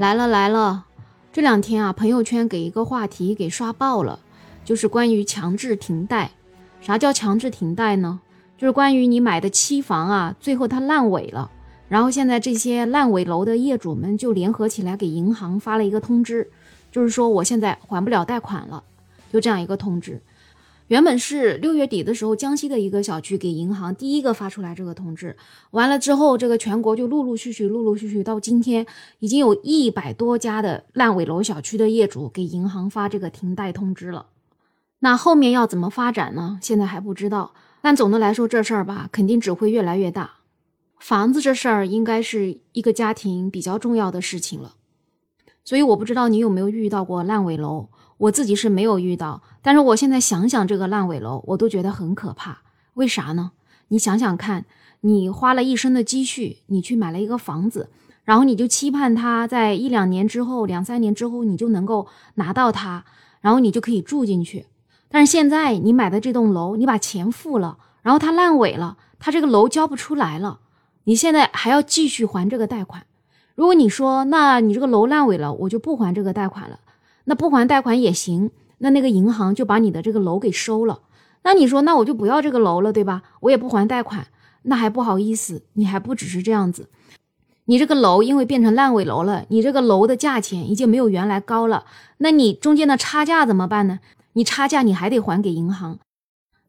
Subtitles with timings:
[0.00, 0.86] 来了来了，
[1.30, 4.18] 这两天啊，朋友圈给一个话题给刷爆了，
[4.64, 6.30] 就是关于强制停贷。
[6.80, 8.18] 啥叫强制停贷呢？
[8.56, 11.50] 就是关于你买的期房啊，最后它烂尾了，
[11.90, 16.50] 然后现在这些烂尾楼的业主们就联合起来给银行发了一个通知，
[16.90, 18.82] 就是说我现在还不了贷款了，
[19.30, 20.18] 就这样一个通知。
[20.90, 25.36] 原本是六月底的时候，江西的一个小区给银行第一个发出来这个通知，
[25.70, 28.84] 完了之后，这个全国就陆陆续续、陆陆续续到今天，
[29.20, 34.26] 已经有一百多家的烂尾楼小区的业主给银行发这个停贷通知了。
[34.98, 36.58] 那后面要怎么发展呢？
[36.60, 37.54] 现在还不知道。
[37.80, 40.38] 但总的来说，这事儿吧，肯定只会越来越大。
[40.98, 44.74] 房子这事儿应该是一个家庭比较重要的事情了，
[45.64, 47.86] 所以我不知道你有没有遇到过烂尾楼。
[48.20, 52.58] 我自己是没有遇到，但是我现在想想这个烂尾楼，我都觉得很可怕。
[52.94, 53.52] 为啥呢？
[53.88, 54.66] 你想想看，
[55.00, 57.88] 你花了一生的积蓄，你去买了一个房子，
[58.24, 63.06] 然后你就期盼它在一两年之后、两三年之后，你就能够拿到它，
[63.40, 64.66] 然后你就可以住进去。
[65.08, 70.60] 但是现在你买的这栋楼，你把钱付了，然后它烂尾了，它这个楼交不出来了，
[71.04, 73.06] 你现在还要继续还这个贷款。
[73.54, 76.80] 如果你说，那你这个楼烂尾了，我就不还这个贷款了。
[77.30, 81.02] 那不还贷款也行，那那个银行就把你的这个楼给收了。
[81.44, 83.22] 那你说，那我就不要这个楼了，对吧？
[83.42, 84.26] 我也不还贷款，
[84.62, 86.88] 那还不好意思，你还不只是这样子，
[87.66, 91.84] 你这个楼因为变成烂尾楼了，你这个楼的价钱已经没有原来高了，
[92.18, 94.00] 那你中间的差价怎么办呢？
[94.32, 96.00] 你差价你还得还给银行。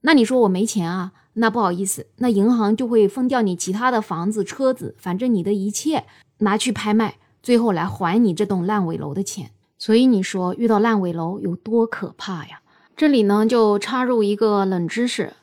[0.01, 1.13] 那你说我没钱啊？
[1.33, 6.03] 那不好意思，那银行就会分掉你其他的房子、车子，反正你的一切
[6.37, 9.49] 拿去拍卖，最后来还你这栋烂尾楼的钱。
[9.81, 12.61] 所以你说遇到烂尾楼有多可怕呀？
[12.95, 15.33] 这里呢就插入一个冷知识，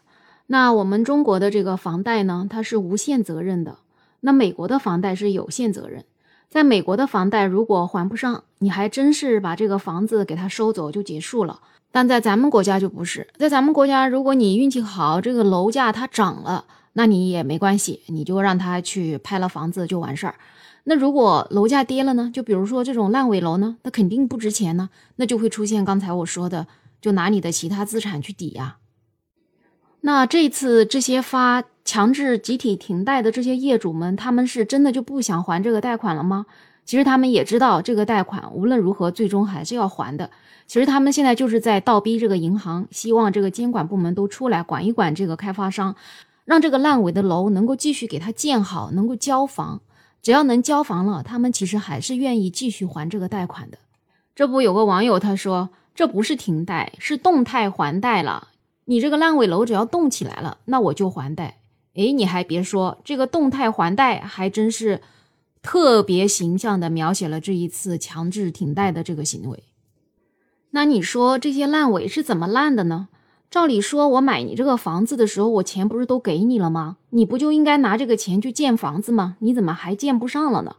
[0.47, 3.79] 那我们中国的这个房贷呢，它是无限责任的，
[4.21, 6.05] 那美国的房贷是有限责任。
[6.49, 11.59] 在美国的房贷如果还不上，你还真是把这个房子给他收走就结束了。
[11.91, 20.37] 但在咱们国家就不是，在咱们国家，如果你运气好，这个楼价它涨了，那你也没关系，你就让他去拍了房子就完事儿。
[20.91, 22.31] 那如果楼价跌了呢？
[22.33, 26.67] 就比如说这种烂尾楼呢，它肯定不值钱呢，那就会出现刚才我说的，
[26.99, 28.79] 就拿你的其他资产去抵押。
[30.01, 36.47] 那这次这些发强制集体停贷的这些业主们，他们是真的就不想还这个贷款了吗？
[36.87, 40.31] 其实他们也知道这个贷款无论如何最终还是要还的。
[40.67, 45.95] 其实他们现在就是在倒逼这个银行，希望这个监管部门都出来管一管这个开发商，
[46.47, 49.83] 让这个烂尾的楼能够继续给他建好，能够交房。
[50.21, 53.79] 只要能交房了，他们其实还是愿意继续还这个贷款的。
[54.35, 58.49] 这不有个网友他说，这不是停贷，是动态还贷了。
[58.85, 61.59] 你这个烂尾楼只要动起来了，那我就还贷。
[61.95, 65.01] 诶，你还别说，这个动态还贷还真是
[65.61, 69.65] 特别形象的描写了这一次强制停贷的这个行为。
[70.71, 73.09] 那你说这些烂尾是怎么烂的呢？
[73.51, 76.99] 照理说，我买你这个房子的时候，我钱不是都给你了吗？
[77.11, 79.37] 你不就应该拿这个钱去建房子吗？
[79.39, 80.77] 你怎么还建不上了呢？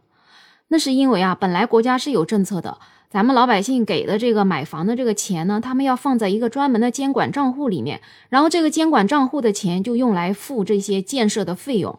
[0.68, 2.78] 那是因为啊，本来国家是有政策的，
[3.10, 11.98] 咱们老百姓给的这个买房的这个钱呢，他们要放在一个专门的监管账户里面，然后这个监管账户的钱就用来付这些建设的费用。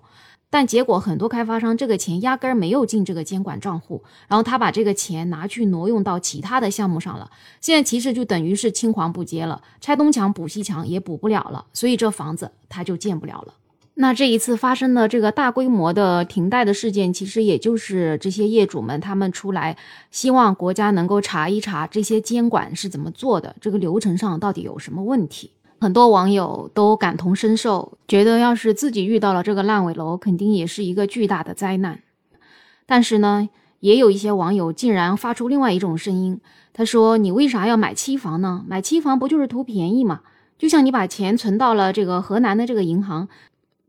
[0.51, 7.31] 但结果很多开发商这个钱压根儿没有进这个监管账户，然后他把这个钱拿去挪用到其他的项目上了。
[7.61, 13.53] 现在其实就等于是青黄不接了，拆东墙补西墙也补不了了，所以这房子他就建不了了。
[13.93, 19.77] 那这一次发生的这个大规模的停贷的事件，其实也就是这些业主们他们出来
[20.11, 25.51] 希望国家能够查一查这些监管是怎么做的，这个流程上到底有什么问题。
[25.81, 32.03] 很多网友都感同身受，觉得要是自己遇到了这个烂尾楼，肯定也是一个巨大的灾难。
[32.85, 33.49] 但是呢，
[33.79, 36.39] 也有一些网友竟然发出另外一种声音，
[36.71, 38.63] 他说：“你为啥要买期房呢？
[38.67, 40.21] 买期房不就是图便宜吗？
[40.59, 43.27] 就像你把钱存到了这个河南的这个银行，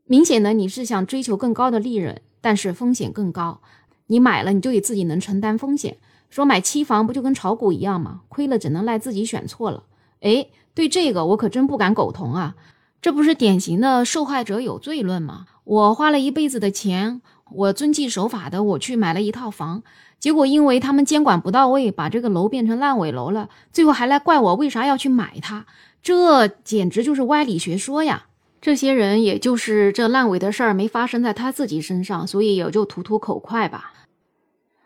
[0.07, 3.61] 明显的你是想追求更高的利润，但是风险更高。
[4.07, 5.99] 你买了，你就得自己能承担风险。
[6.31, 8.23] 说买期房不就跟炒股一样吗？
[8.31, 9.83] 亏了只能赖自己选错了。
[10.23, 12.55] 哎。”对这个我可真不敢苟同啊！
[13.01, 15.47] 这不是典型的受害者有罪论吗？
[15.65, 17.21] 我花了一辈子的钱，
[17.51, 19.83] 我遵纪守法的，我去买了一套房，
[20.19, 25.67] 结果因为他们监管不到位，把这个楼变成烂尾楼了，最后还来怪我为啥要去买它？
[26.03, 28.27] 这简直就是歪理学说呀！
[28.61, 33.93] 这些人也就是这烂尾的事儿没发生在他自己身上，所以也就吐吐口快吧。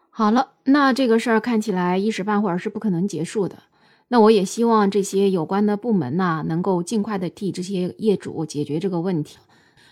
[0.08, 3.56] 好了，那这个事儿看起来一时半会儿是不可能结束的。
[4.08, 9.36] 那我也希望这些有关的部门呐，能够尽快的替这些业主解决这个问题，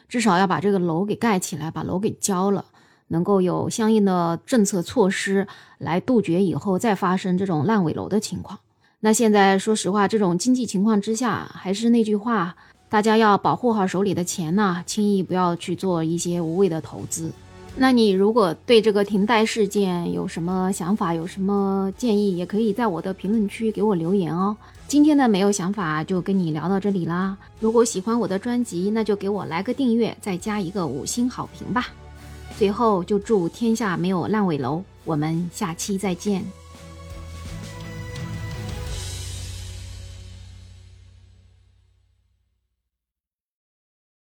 [0.08, 2.64] 至少要把这个楼给盖起来，把楼给交了。
[3.08, 5.46] 能够有相应的政策措施
[5.78, 8.58] 来杜绝以后再发生这种烂尾楼的情况。
[9.00, 12.56] 那现在说实话，这种经济情况之下，还是那句话，
[12.88, 17.30] 大家要保护好手里的钱呐，轻易不要去做一些无谓的投资。
[17.76, 24.56] 那你如果对这个停贷事件有什么想法，有什么建议，也可以在我的评论区给我留言哦。
[24.86, 27.36] 今天的没有想法就跟你聊到这里啦。
[27.58, 31.88] 如果喜欢我的专辑，那就给我来个订阅，再加一个五星好评吧。
[32.56, 36.44] 最后就祝天下没有烂尾楼，我们下期再见。